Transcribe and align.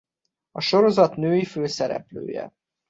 A 0.51 0.59
sorozat 0.61 1.15
női 1.15 1.45
főszereplője. 1.45 2.53